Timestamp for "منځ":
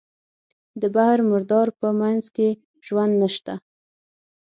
2.01-2.23